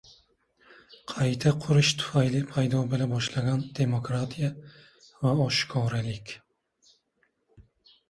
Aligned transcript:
Qayta 1.11 1.53
qurish 1.65 1.91
tufayli 1.99 2.41
paydo 2.55 2.81
bo‘la 2.95 3.09
boshlagan 3.13 3.63
demokratiya 3.83 4.53
va 5.23 5.37
oshkoralik 5.49 6.39